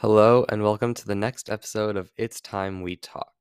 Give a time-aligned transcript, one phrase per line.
[0.00, 3.34] Hello, and welcome to the next episode of It's Time We Talk.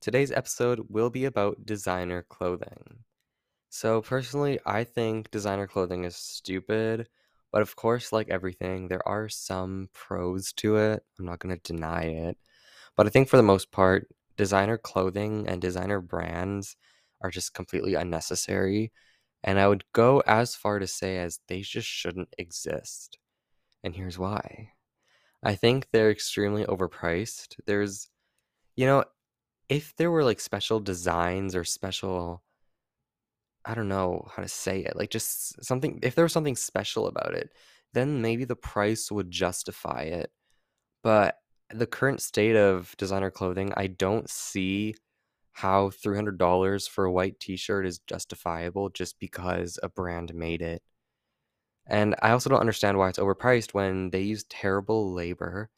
[0.00, 3.00] Today's episode will be about designer clothing.
[3.68, 7.10] So, personally, I think designer clothing is stupid,
[7.52, 11.04] but of course, like everything, there are some pros to it.
[11.18, 12.38] I'm not going to deny it.
[12.96, 14.08] But I think for the most part,
[14.38, 16.74] designer clothing and designer brands
[17.20, 18.92] are just completely unnecessary.
[19.44, 23.18] And I would go as far to say as they just shouldn't exist.
[23.84, 24.70] And here's why.
[25.46, 27.56] I think they're extremely overpriced.
[27.66, 28.10] There's,
[28.76, 29.04] you know,
[29.68, 32.42] if there were like special designs or special,
[33.64, 37.06] I don't know how to say it, like just something, if there was something special
[37.06, 37.50] about it,
[37.94, 40.30] then maybe the price would justify it.
[41.02, 41.36] But
[41.70, 44.96] the current state of designer clothing, I don't see
[45.52, 50.82] how $300 for a white t shirt is justifiable just because a brand made it.
[51.88, 55.70] And I also don't understand why it's overpriced when they use terrible labor,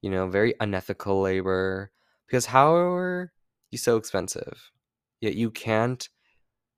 [0.00, 1.90] you know, very unethical labor.
[2.26, 3.32] Because how are
[3.70, 4.70] you so expensive?
[5.20, 6.08] Yet you can't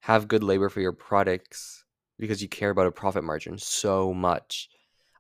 [0.01, 1.85] have good labor for your products
[2.19, 4.69] because you care about a profit margin so much.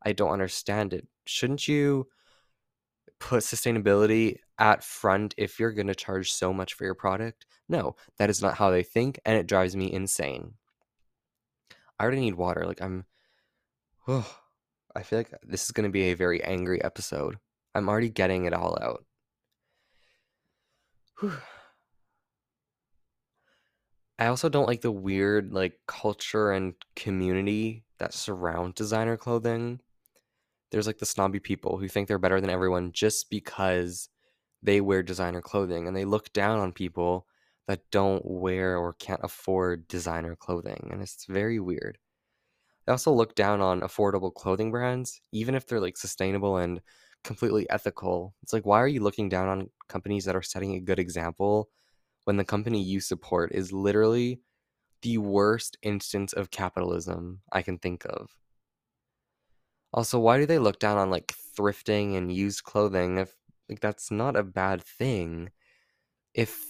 [0.02, 1.06] I don't understand it.
[1.24, 2.08] Shouldn't you
[3.18, 7.46] put sustainability at front if you're going to charge so much for your product?
[7.68, 10.54] No, that is not how they think, and it drives me insane.
[11.98, 12.66] I already need water.
[12.66, 13.06] Like, I'm
[14.06, 14.38] Oh,
[14.94, 17.38] I feel like this is going to be a very angry episode.
[17.74, 19.04] I'm already getting it all out.
[21.20, 21.32] Whew.
[24.18, 29.80] I also don't like the weird like culture and community that surround designer clothing.
[30.70, 34.08] There's like the snobby people who think they're better than everyone just because
[34.62, 37.26] they wear designer clothing and they look down on people
[37.66, 41.98] that don't wear or can't afford designer clothing and it's very weird.
[42.86, 46.80] They also look down on affordable clothing brands, even if they're like sustainable and
[47.22, 48.34] completely ethical.
[48.42, 51.70] It's like, why are you looking down on companies that are setting a good example
[52.24, 54.40] when the company you support is literally
[55.02, 58.30] the worst instance of capitalism I can think of?
[59.92, 63.34] Also, why do they look down on like thrifting and used clothing if
[63.68, 65.50] like that's not a bad thing?
[66.34, 66.64] If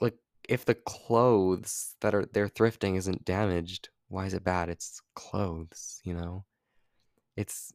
[0.00, 0.16] like
[0.48, 4.68] if the clothes that are they're thrifting isn't damaged, why is it bad?
[4.68, 6.44] It's clothes, you know?
[7.36, 7.72] It's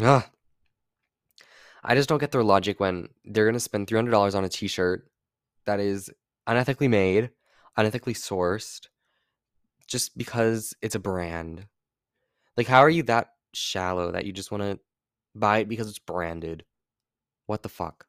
[0.00, 0.24] ugh.
[1.82, 4.48] I just don't get their logic when they're gonna spend three hundred dollars on a
[4.48, 5.10] T-shirt
[5.66, 6.10] that is
[6.48, 7.30] unethically made,
[7.78, 8.86] unethically sourced,
[9.86, 11.66] just because it's a brand.
[12.56, 14.78] Like, how are you that shallow that you just want to
[15.34, 16.64] buy it because it's branded?
[17.46, 18.06] What the fuck?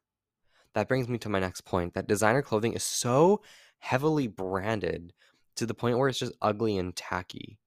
[0.74, 3.42] That brings me to my next point that designer clothing is so
[3.78, 5.12] heavily branded
[5.56, 7.58] to the point where it's just ugly and tacky.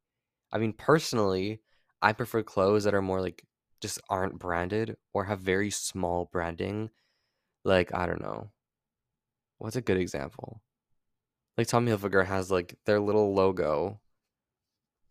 [0.51, 1.61] I mean, personally,
[2.01, 3.45] I prefer clothes that are more like
[3.81, 6.89] just aren't branded or have very small branding.
[7.63, 8.51] Like, I don't know.
[9.57, 10.61] What's a good example?
[11.57, 13.99] Like Tommy Hilfiger has like their little logo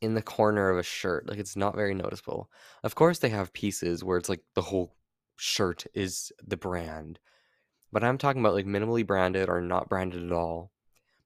[0.01, 1.29] in the corner of a shirt.
[1.29, 2.51] Like it's not very noticeable.
[2.83, 4.97] Of course they have pieces where it's like the whole
[5.37, 7.19] shirt is the brand.
[7.93, 10.73] But I'm talking about like minimally branded or not branded at all.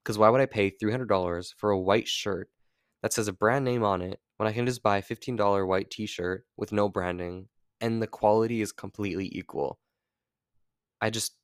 [0.03, 2.49] Because why would I pay $300 for a white shirt
[3.01, 5.89] that says a brand name on it when I can just buy a $15 white
[5.89, 7.47] t shirt with no branding
[7.79, 9.79] and the quality is completely equal?
[11.01, 11.35] I just.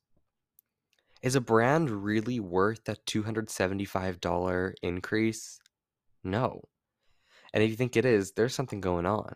[1.22, 5.58] Is a brand really worth that $275 increase?
[6.24, 6.62] No.
[7.52, 9.34] And if you think it is, there's something going on.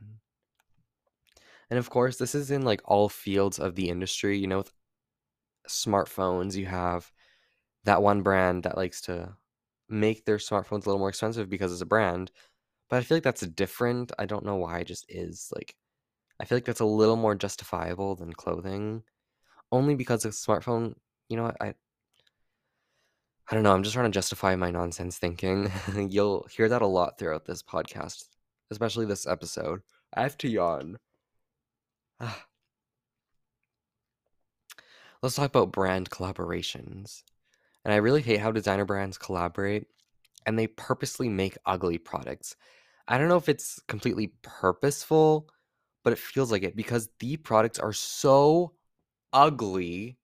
[1.69, 4.39] And of course, this is in like all fields of the industry.
[4.39, 4.73] You know, with
[5.69, 7.13] smartphones, you have
[7.85, 9.37] that one brand that likes to
[9.89, 12.31] make their smartphones a little more expensive because it's a brand.
[12.91, 14.13] But I feel like that's different.
[14.19, 15.51] I don't know why it just is.
[15.55, 15.75] Like,
[16.41, 19.03] I feel like that's a little more justifiable than clothing,
[19.73, 20.95] only because a smartphone.
[21.29, 21.75] You know, I
[23.51, 23.75] I don't know.
[23.75, 25.71] I'm just trying to justify my nonsense thinking.
[26.11, 28.25] You'll hear that a lot throughout this podcast,
[28.71, 29.83] especially this episode.
[30.15, 30.99] I have to yawn.
[35.23, 37.23] Let's talk about brand collaborations.
[37.85, 39.87] And I really hate how designer brands collaborate
[40.47, 42.57] and they purposely make ugly products.
[43.07, 45.49] I don't know if it's completely purposeful,
[46.03, 48.73] but it feels like it because the products are so
[49.33, 50.19] ugly.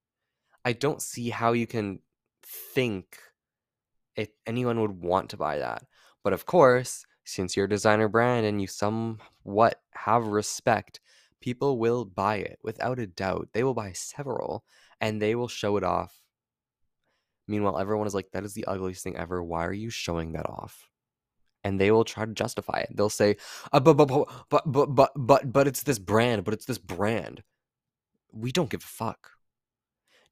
[0.64, 2.00] I don't see how you can
[2.44, 3.18] think
[4.16, 5.84] if anyone would want to buy that.
[6.22, 11.00] But of course, since you're a designer brand and you somewhat have respect,
[11.40, 13.48] people will buy it without a doubt.
[13.52, 14.64] They will buy several
[15.00, 16.19] and they will show it off
[17.50, 19.42] Meanwhile, everyone is like, that is the ugliest thing ever.
[19.42, 20.88] Why are you showing that off?
[21.64, 22.96] And they will try to justify it.
[22.96, 23.36] They'll say,
[23.72, 27.42] uh, but, but, but, but, but, but, but it's this brand, but it's this brand.
[28.32, 29.30] we don't give a fuck.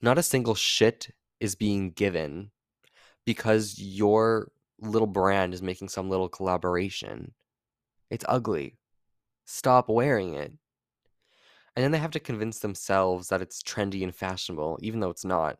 [0.00, 1.10] Not a single shit
[1.40, 2.50] is being given
[3.24, 4.50] because your
[4.80, 7.32] little brand is making some little collaboration.
[8.10, 8.76] It's ugly.
[9.44, 10.52] Stop wearing it.
[11.74, 15.24] And then they have to convince themselves that it's trendy and fashionable, even though it's
[15.24, 15.58] not.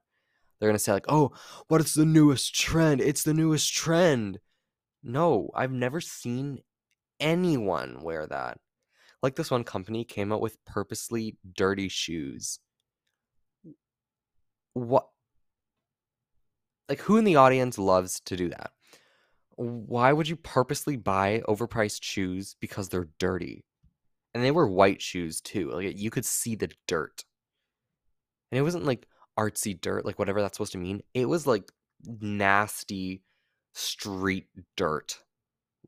[0.59, 1.33] They're gonna say, like, oh,
[1.69, 3.01] but it's the newest trend.
[3.01, 4.41] It's the newest trend.
[5.03, 6.61] No, I've never seen
[7.21, 8.59] anyone wear that.
[9.23, 12.61] Like this one company came out with purposely dirty shoes.
[14.75, 15.09] What?
[16.89, 18.71] Like, who in the audience loves to do that?
[19.57, 23.65] Why would you purposely buy overpriced shoes because they're dirty?
[24.35, 25.71] And they were white shoes too.
[25.73, 27.25] Like you could see the dirt.
[28.51, 29.07] And it wasn't like
[29.39, 31.03] artsy dirt, like whatever that's supposed to mean.
[31.15, 31.71] It was like
[32.21, 33.23] nasty
[33.73, 34.47] street
[34.77, 35.19] dirt.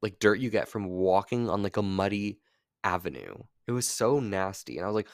[0.02, 2.38] Like dirt you get from walking on like a muddy
[2.84, 3.34] avenue.
[3.66, 4.76] It was so nasty.
[4.76, 5.08] And I was like,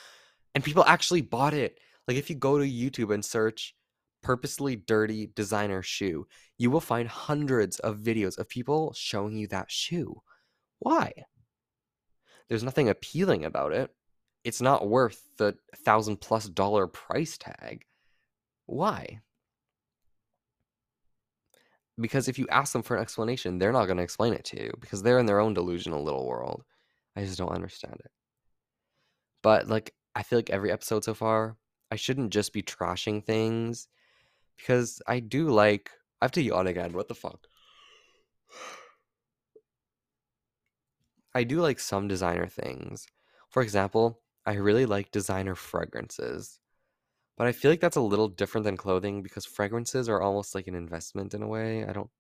[0.55, 1.79] and people actually bought it.
[2.07, 3.75] Like if you go to YouTube and search
[4.23, 6.27] purposely dirty designer shoe,
[6.59, 10.23] you will find hundreds of videos of people showing you that shoe.
[10.79, 11.13] Why?
[12.49, 13.91] There's nothing appealing about it.
[14.45, 17.85] It's not worth the thousand plus dollar price tag.
[18.67, 19.21] Why?
[21.99, 24.63] Because if you ask them for an explanation, they're not going to explain it to
[24.63, 26.63] you because they're in their own delusional little world.
[27.17, 28.11] I just don't understand it.
[29.43, 31.57] But like, I feel like every episode so far,
[31.91, 33.89] I shouldn't just be trashing things
[34.57, 35.91] because I do like.
[36.21, 36.93] I have to yawn again.
[36.93, 37.47] What the fuck?
[41.35, 43.07] I do like some designer things.
[43.51, 46.59] For example, I really like designer fragrances.
[47.37, 50.67] But I feel like that's a little different than clothing because fragrances are almost like
[50.69, 51.85] an investment in a way.
[51.85, 52.11] I don't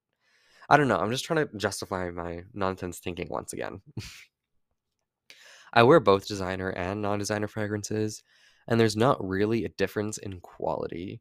[0.68, 0.98] I don't know.
[0.98, 3.82] I'm just trying to justify my nonsense thinking once again.
[5.72, 8.22] I wear both designer and non-designer fragrances,
[8.66, 11.20] and there's not really a difference in quality.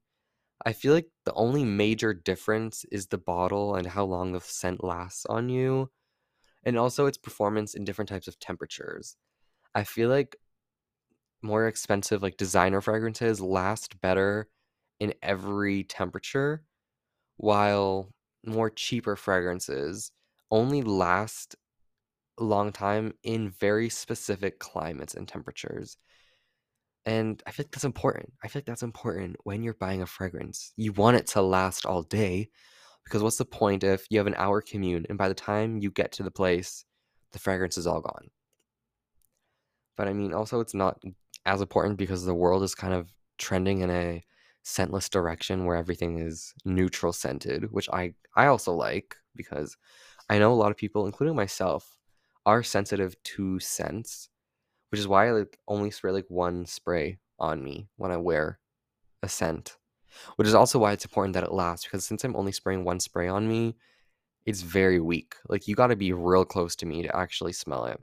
[0.66, 4.84] I feel like the only major difference is the bottle and how long the scent
[4.84, 5.92] lasts on you
[6.64, 9.18] and also its performance in different types of temperatures.
[9.76, 10.38] I feel like
[11.42, 14.50] more expensive like designer fragrances last better
[15.00, 16.64] in every temperature
[17.38, 18.10] while
[18.46, 20.12] more cheaper fragrances
[20.52, 21.56] only last
[22.40, 25.98] a long time in very specific climates and temperatures.
[27.06, 28.34] And I feel like that's important.
[28.44, 30.74] I feel like that's important when you're buying a fragrance.
[30.76, 32.50] You want it to last all day,
[33.04, 35.92] because what's the point if you have an hour commute and by the time you
[35.92, 36.84] get to the place,
[37.32, 38.30] the fragrance is all gone?
[39.98, 41.02] But I mean, also, it's not
[41.46, 44.24] as important because the world is kind of trending in a
[44.64, 49.78] scentless direction where everything is neutral scented, which I, I also like because
[50.30, 51.98] I know a lot of people, including myself,
[52.46, 54.30] are sensitive to scents,
[54.90, 58.60] which is why I like only spray like one spray on me when I wear
[59.22, 59.78] a scent
[60.36, 63.00] which is also why it's important that it lasts because since I'm only spraying one
[63.00, 63.76] spray on me,
[64.46, 65.36] it's very weak.
[65.50, 68.02] Like you got to be real close to me to actually smell it.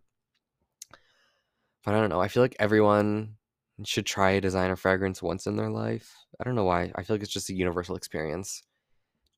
[1.85, 2.21] But I don't know.
[2.21, 3.37] I feel like everyone
[3.85, 6.15] should try a designer fragrance once in their life.
[6.41, 6.93] I don't know why.
[6.95, 8.63] I feel like it's just a universal experience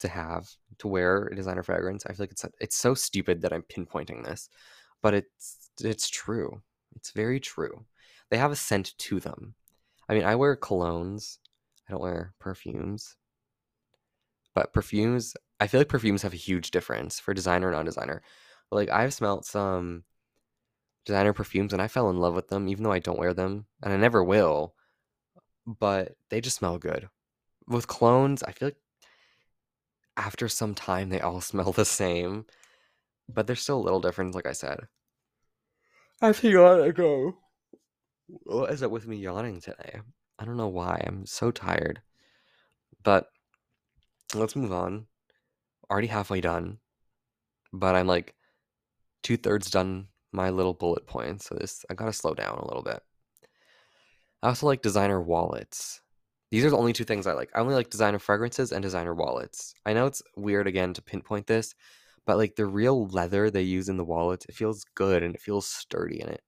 [0.01, 0.49] to have
[0.79, 2.05] to wear a designer fragrance.
[2.05, 4.49] I feel like it's it's so stupid that I'm pinpointing this,
[5.03, 6.63] but it's it's true.
[6.97, 7.85] It's very true.
[8.31, 9.55] They have a scent to them.
[10.09, 11.39] I mean, I wear colognes
[11.89, 13.17] I don't wear perfumes.
[14.55, 18.23] But perfumes, I feel like perfumes have a huge difference for designer and non-designer.
[18.71, 20.05] Like I've smelled some
[21.05, 23.67] designer perfumes and I fell in love with them even though I don't wear them
[23.83, 24.75] and I never will.
[25.67, 27.09] But they just smell good.
[27.67, 28.77] With clones, I feel like
[30.17, 32.47] after some time they all smell the same,
[33.29, 34.81] but there's still a little difference like I said.
[36.21, 37.37] I think I go.
[38.27, 40.01] What is it with me yawning today?
[40.39, 41.03] I don't know why.
[41.07, 42.01] I'm so tired.
[43.03, 43.29] But
[44.35, 45.07] let's move on.
[45.91, 46.79] Already halfway done.
[47.73, 48.35] But I'm like
[49.23, 51.47] two thirds done my little bullet points.
[51.47, 53.01] So this I gotta slow down a little bit.
[54.43, 56.01] I also like designer wallets.
[56.51, 57.51] These are the only two things I like.
[57.55, 59.75] I only like designer fragrances and designer wallets.
[59.87, 61.75] I know it's weird again to pinpoint this,
[62.27, 65.41] but like the real leather they use in the wallets, it feels good and it
[65.41, 66.43] feels sturdy in it.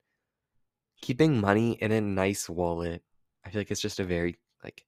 [1.01, 3.03] Keeping money in a nice wallet
[3.47, 4.85] I feel like it's just a very like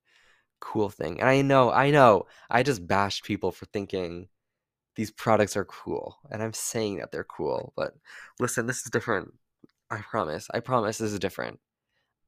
[0.60, 1.20] cool thing.
[1.20, 4.28] And I know, I know, I just bashed people for thinking
[4.98, 6.16] these products are cool.
[6.28, 7.94] And I'm saying that they're cool, but
[8.40, 9.32] listen, this is different.
[9.92, 10.48] I promise.
[10.52, 11.60] I promise this is different.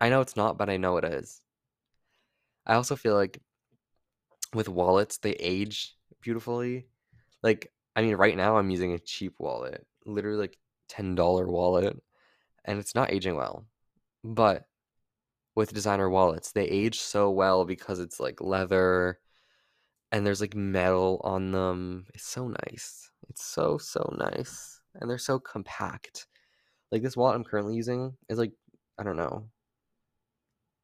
[0.00, 1.42] I know it's not, but I know it is.
[2.64, 3.40] I also feel like
[4.54, 6.86] with wallets, they age beautifully.
[7.42, 10.56] Like, I mean, right now I'm using a cheap wallet, literally like
[10.92, 12.00] $10 wallet,
[12.64, 13.66] and it's not aging well.
[14.22, 14.68] But
[15.56, 16.52] with designer wallets.
[16.52, 19.18] They age so well because it's like leather
[20.12, 22.07] and there's like metal on them.
[22.14, 23.11] It's so nice.
[23.29, 24.81] It's so so nice.
[24.95, 26.26] And they're so compact.
[26.90, 28.52] Like this wallet I'm currently using is like
[28.99, 29.49] I don't know.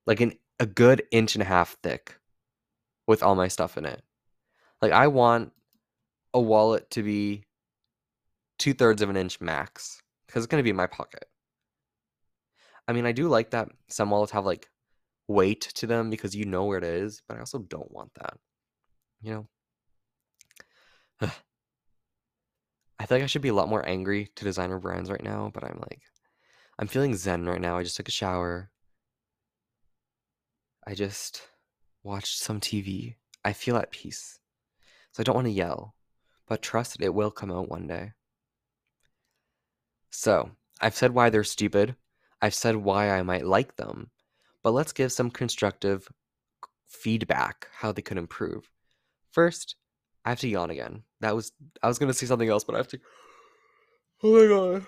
[0.07, 2.19] Like an a good inch and a half thick
[3.07, 4.03] with all my stuff in it.
[4.81, 5.53] Like I want
[6.33, 7.45] a wallet to be
[8.59, 11.27] two thirds of an inch max because it's to be in my pocket.
[12.89, 14.71] I mean, I do like that some wallets have like
[15.29, 18.39] weight to them because you know where it is, but I also don't want that.
[19.27, 19.33] You
[21.21, 21.29] know?
[23.01, 25.51] I feel like I should be a lot more angry to designer brands right now,
[25.53, 26.03] but I'm like,
[26.79, 27.77] I'm feeling zen right now.
[27.77, 28.71] I just took a shower.
[30.87, 31.43] I just
[32.05, 33.17] watched some TV.
[33.45, 34.39] I feel at peace.
[35.11, 35.97] So I don't want to yell,
[36.47, 38.13] but trust it will come out one day.
[40.11, 41.97] So, I've said why they're stupid.
[42.41, 44.13] I've said why I might like them.
[44.63, 46.09] But let's give some constructive
[46.87, 48.71] feedback how they could improve.
[49.37, 49.77] First,
[50.25, 51.03] I have to yawn again.
[51.21, 51.53] That was
[51.83, 52.99] I was to say something else, but I have to
[54.23, 54.87] Oh my god.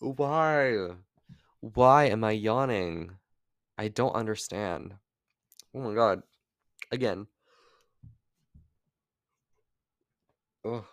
[0.00, 0.88] Why?
[1.60, 3.12] Why am I yawning?
[3.78, 4.96] I don't understand.
[5.74, 6.22] Oh my god.
[6.92, 7.26] Again.
[10.62, 10.84] Oh.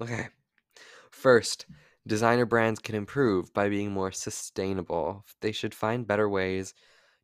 [0.00, 0.26] Okay.
[1.12, 1.66] First,
[2.04, 5.24] designer brands can improve by being more sustainable.
[5.40, 6.74] They should find better ways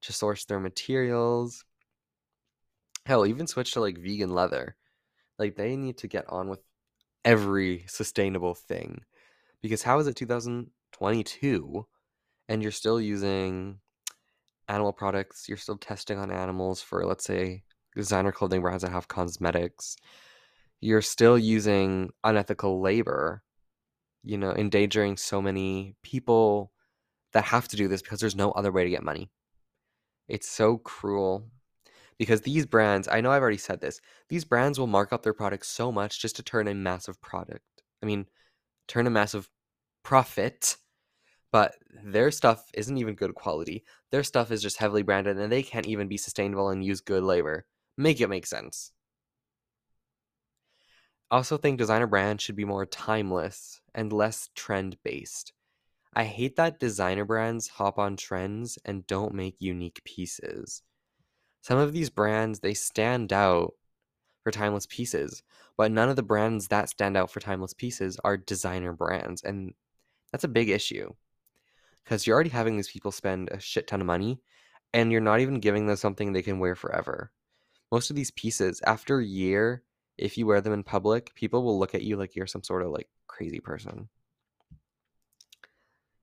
[0.02, 1.64] to source their materials.
[3.06, 4.76] Hell, even switch to like vegan leather.
[5.38, 6.60] Like they need to get on with
[7.24, 9.02] every sustainable thing.
[9.62, 11.86] Because how is it 2022
[12.48, 13.78] and you're still using
[14.68, 17.62] animal products, you're still testing on animals for let's say
[17.96, 19.96] designer clothing brands that have cosmetics.
[20.80, 23.42] You're still using unethical labor
[24.22, 26.72] you know, endangering so many people
[27.32, 29.30] that have to do this because there's no other way to get money.
[30.28, 31.48] It's so cruel
[32.20, 33.98] because these brands, I know I've already said this,
[34.28, 37.64] these brands will mark up their products so much just to turn a massive product.
[38.02, 38.26] I mean,
[38.86, 39.48] turn a massive
[40.02, 40.76] profit,
[41.50, 43.84] but their stuff isn't even good quality.
[44.10, 47.22] Their stuff is just heavily branded and they can't even be sustainable and use good
[47.22, 47.64] labor.
[47.96, 48.92] Make it make sense.
[51.30, 55.54] I also think designer brands should be more timeless and less trend based.
[56.12, 60.82] I hate that designer brands hop on trends and don't make unique pieces.
[61.60, 63.74] Some of these brands they stand out
[64.42, 65.42] for timeless pieces,
[65.76, 69.74] but none of the brands that stand out for timeless pieces are designer brands and
[70.32, 71.12] that's a big issue.
[72.06, 74.40] Cuz you're already having these people spend a shit ton of money
[74.92, 77.30] and you're not even giving them something they can wear forever.
[77.92, 79.82] Most of these pieces after a year
[80.20, 82.82] if you wear them in public, people will look at you like you're some sort
[82.82, 84.08] of like crazy person.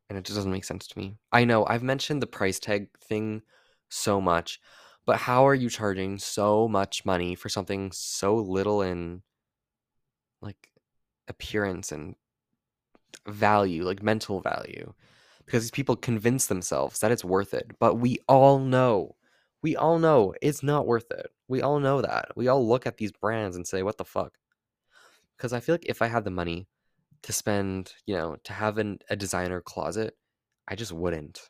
[0.09, 1.17] And it just doesn't make sense to me.
[1.31, 3.41] I know I've mentioned the price tag thing
[3.89, 4.61] so much,
[5.07, 9.23] but how are you charging so much money for something so little in
[10.41, 10.69] like
[11.29, 12.15] appearance and
[13.25, 14.93] value, like mental value?
[15.45, 19.15] Because these people convince themselves that it's worth it, but we all know
[19.63, 21.27] we all know it's not worth it.
[21.47, 22.29] We all know that.
[22.35, 24.33] We all look at these brands and say, what the fuck?
[25.35, 26.67] Because I feel like if I had the money
[27.23, 30.15] to spend, you know, to have an, a designer closet,
[30.67, 31.49] I just wouldn't.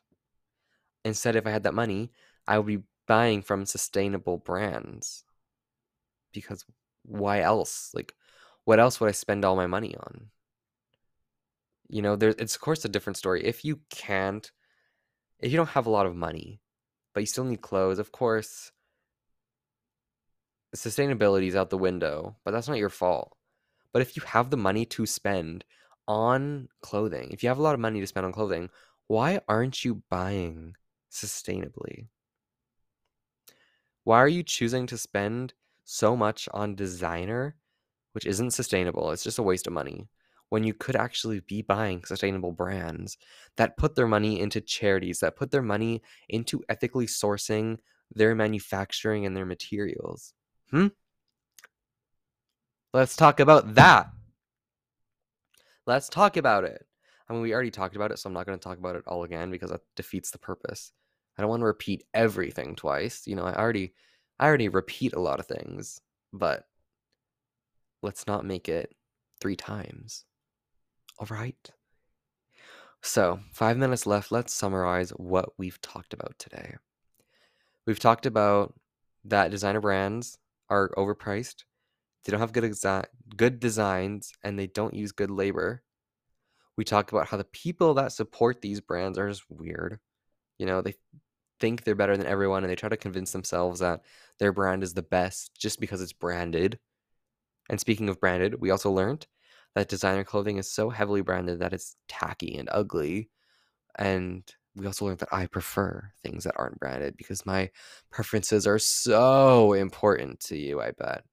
[1.04, 2.10] Instead, if I had that money,
[2.46, 5.24] I would be buying from sustainable brands.
[6.32, 6.64] Because
[7.02, 7.90] why else?
[7.94, 8.14] Like,
[8.64, 10.26] what else would I spend all my money on?
[11.88, 13.44] You know, there it's of course a different story.
[13.44, 14.50] If you can't,
[15.40, 16.60] if you don't have a lot of money,
[17.14, 17.98] but you still need clothes.
[17.98, 18.72] Of course,
[20.76, 23.34] sustainability is out the window, but that's not your fault.
[23.92, 25.64] But if you have the money to spend
[26.06, 28.68] on clothing, if you have a lot of money to spend on clothing,
[29.06, 30.76] why aren't you buying
[31.10, 32.08] sustainably?
[34.08, 35.52] Why are you choosing to spend
[35.84, 37.56] so much on designer,
[38.12, 39.10] which isn't sustainable?
[39.10, 40.08] It's just a waste of money
[40.48, 43.18] when you could actually be buying sustainable brands
[43.58, 46.00] that put their money into charities, that put their money
[46.30, 47.76] into ethically sourcing
[48.14, 50.32] their manufacturing and their materials.
[50.70, 50.86] Hmm?
[52.94, 54.08] Let's talk about that.
[55.86, 56.86] Let's talk about it.
[57.28, 59.04] I mean, we already talked about it, so I'm not going to talk about it
[59.06, 60.92] all again because that defeats the purpose.
[61.38, 63.26] I don't want to repeat everything twice.
[63.26, 63.94] You know, I already
[64.38, 66.00] I already repeat a lot of things,
[66.32, 66.64] but
[68.02, 68.94] let's not make it
[69.40, 70.24] three times.
[71.18, 71.70] All right.
[73.02, 74.32] So, five minutes left.
[74.32, 76.76] Let's summarize what we've talked about today.
[77.86, 78.74] We've talked about
[79.24, 81.64] that designer brands are overpriced,
[82.24, 85.82] they don't have good, exa- good designs, and they don't use good labor.
[86.76, 89.98] We talked about how the people that support these brands are just weird.
[90.58, 90.94] You know, they
[91.60, 94.02] think they're better than everyone and they try to convince themselves that
[94.38, 96.78] their brand is the best just because it's branded.
[97.70, 99.26] And speaking of branded, we also learned
[99.74, 103.30] that designer clothing is so heavily branded that it's tacky and ugly.
[103.96, 104.42] And
[104.74, 107.70] we also learned that I prefer things that aren't branded because my
[108.10, 111.24] preferences are so important to you, I bet.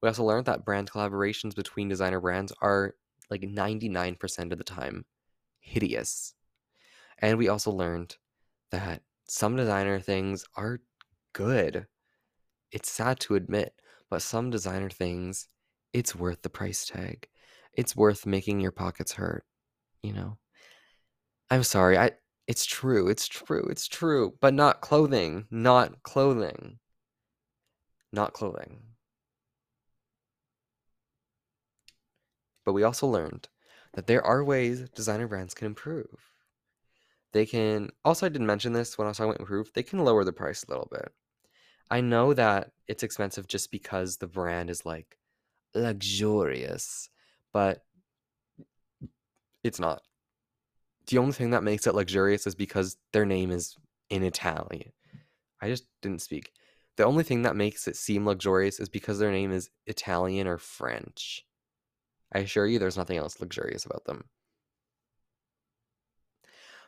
[0.00, 2.94] We also learned that brand collaborations between designer brands are
[3.30, 5.04] like 99% of the time
[5.60, 6.34] hideous.
[7.18, 8.16] And we also learned
[8.72, 10.80] that some designer things are
[11.32, 11.86] good.
[12.72, 13.74] It's sad to admit,
[14.10, 15.46] but some designer things,
[15.92, 17.28] it's worth the price tag.
[17.74, 19.44] It's worth making your pockets hurt,
[20.02, 20.38] you know?
[21.50, 21.98] I'm sorry.
[21.98, 22.12] I
[22.48, 23.08] it's true.
[23.08, 23.66] It's true.
[23.70, 24.34] It's true.
[24.40, 25.46] But not clothing.
[25.50, 26.78] Not clothing.
[28.12, 28.82] Not clothing.
[32.64, 33.48] But we also learned
[33.94, 36.31] that there are ways designer brands can improve.
[37.32, 40.04] They can also I didn't mention this when I was talking about improve, they can
[40.04, 41.12] lower the price a little bit.
[41.90, 45.18] I know that it's expensive just because the brand is like
[45.74, 47.08] luxurious,
[47.52, 47.84] but
[49.64, 50.02] it's not.
[51.06, 53.76] The only thing that makes it luxurious is because their name is
[54.10, 54.92] in Italian.
[55.60, 56.52] I just didn't speak.
[56.96, 60.58] The only thing that makes it seem luxurious is because their name is Italian or
[60.58, 61.44] French.
[62.34, 64.24] I assure you there's nothing else luxurious about them.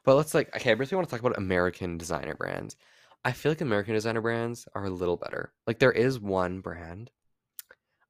[0.04, 2.76] But let's like okay, I really want to talk about American designer brands.
[3.24, 5.52] I feel like American designer brands are a little better.
[5.66, 7.10] Like there is one brand.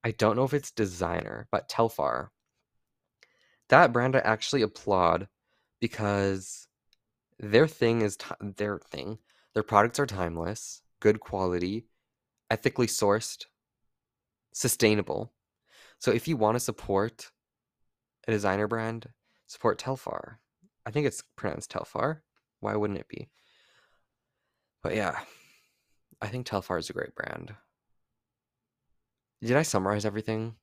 [0.03, 2.29] I don't know if it's designer, but Telfar.
[3.69, 5.27] That brand I actually applaud
[5.79, 6.67] because
[7.39, 9.19] their thing is t- their thing.
[9.53, 11.87] Their products are timeless, good quality,
[12.51, 13.45] ethically sourced,
[14.53, 15.33] sustainable.
[15.99, 17.31] So if you want to support
[18.27, 19.09] a designer brand,
[19.47, 20.37] support Telfar.
[20.85, 22.19] I think it's pronounced Telfar.
[22.59, 23.29] Why wouldn't it be?
[24.83, 25.19] But yeah,
[26.21, 27.55] I think Telfar is a great brand.
[29.41, 30.55] Did I summarize everything?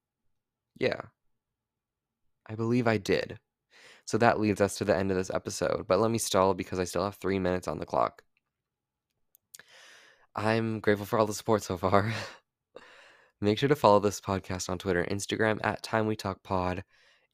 [0.79, 1.01] Yeah.
[2.49, 3.38] I believe I did.
[4.05, 5.87] So that leads us to the end of this episode.
[5.87, 8.23] But let me stall because I still have three minutes on the clock.
[10.35, 12.12] I'm grateful for all the support so far.
[13.40, 16.85] Make sure to follow this podcast on Twitter and Instagram at Time We Talk Pod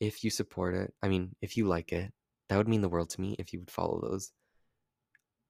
[0.00, 0.94] if you support it.
[1.02, 2.12] I mean, if you like it,
[2.48, 4.32] that would mean the world to me if you would follow those.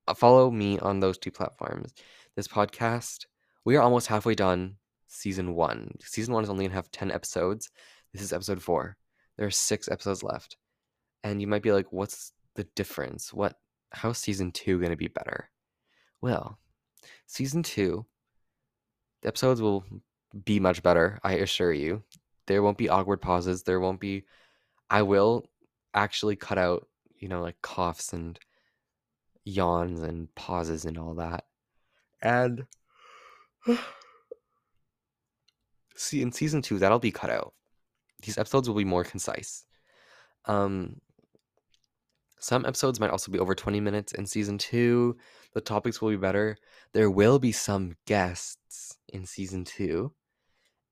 [0.07, 1.93] Uh, follow me on those two platforms.
[2.35, 3.27] This podcast,
[3.65, 5.93] we are almost halfway done season one.
[6.03, 7.71] Season one is only going to have 10 episodes.
[8.13, 8.97] This is episode four.
[9.37, 10.57] There are six episodes left.
[11.25, 13.33] And you might be like, what's the difference?
[13.33, 13.55] What,
[13.93, 15.51] how's season two going to be better?
[16.21, 16.59] Well,
[17.27, 18.07] season two,
[19.23, 19.85] the episodes will
[20.45, 22.03] be much better, I assure you.
[22.47, 23.63] There won't be awkward pauses.
[23.63, 24.25] There won't be,
[24.91, 25.45] I will
[25.95, 28.39] actually cut out, you know, like coughs and
[29.45, 31.45] yawns and pauses and all that.
[32.23, 32.67] And
[35.97, 37.55] see in season 2 that'll be cut out.
[38.23, 39.65] These episodes will be more concise.
[40.45, 41.01] Um
[42.41, 45.17] some episodes might also be over 20 minutes in season 2.
[45.55, 46.57] The topics will be better.
[46.93, 50.13] There will be some guests in season 2.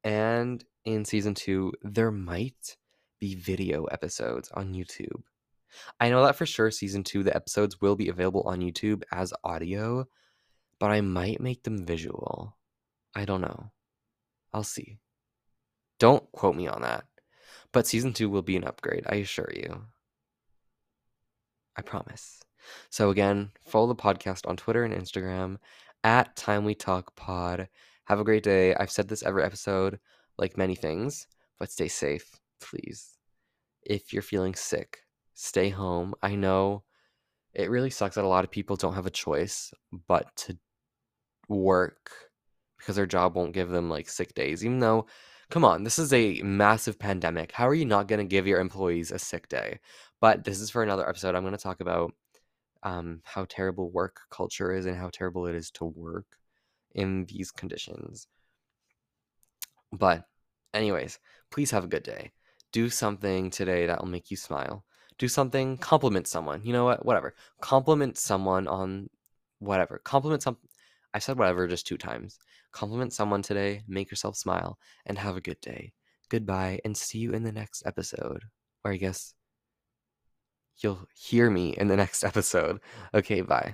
[0.03, 2.77] And in season 2 there might
[3.21, 5.23] be video episodes on YouTube.
[6.01, 9.33] I know that for sure season 2 the episodes will be available on YouTube as
[9.45, 10.07] audio,
[10.79, 12.57] but I might make them visual.
[13.15, 13.71] I don't know.
[14.53, 14.99] I'll see.
[15.99, 17.05] Don't quote me on that.
[17.73, 19.85] But season 2 will be an upgrade, I assure you.
[21.77, 22.43] I promise.
[22.91, 25.59] So again, follow the podcast on Twitter and Instagram
[26.03, 27.69] at Time We Talk Pod.
[28.07, 28.75] Have a great day.
[28.75, 29.99] I've said this every episode,
[30.39, 31.27] like many things,
[31.59, 33.19] but stay safe please.
[33.83, 34.99] If you're feeling sick,
[35.35, 36.15] stay home.
[36.23, 36.85] I know
[37.55, 39.73] it really sucks that a lot of people don't have a choice
[40.09, 40.59] but to
[41.49, 42.11] work
[42.79, 45.07] because their job won't give them like sick days, even though
[45.51, 47.53] come on, this is a massive pandemic.
[47.53, 49.81] How are you not going to give your employees a sick day?
[50.21, 51.35] But this is for another episode.
[51.35, 52.13] I'm going to talk about
[52.83, 56.27] um, how terrible work culture is and how terrible it is to work
[56.95, 58.27] in these conditions.
[59.93, 60.25] But,
[60.75, 61.19] anyways,
[61.51, 62.33] please have a good day
[62.77, 64.85] do something today that will make you smile.
[65.17, 66.61] Do something, compliment someone.
[66.63, 67.07] You know what?
[67.07, 67.35] Whatever.
[67.63, 69.09] Compliment someone on
[69.61, 69.99] whatever.
[70.05, 70.59] Compliment some.
[71.15, 72.39] I said whatever just two times.
[72.73, 75.95] Compliment someone today, make yourself smile, and have a good day.
[76.29, 78.43] Goodbye, and see you in the next episode.
[78.85, 79.33] Or I guess
[80.77, 82.81] you'll hear me in the next episode.
[83.15, 83.73] Okay, bye.